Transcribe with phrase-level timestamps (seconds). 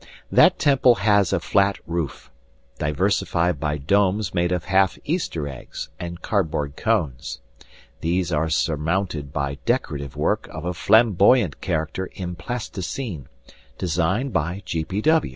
[0.31, 2.31] That temple has a flat roof,
[2.79, 7.37] diversified by domes made of half Easter eggs and cardboard cones.
[7.99, 13.27] These are surmounted by decorative work of a flamboyant character in plasticine,
[13.77, 14.83] designed by G.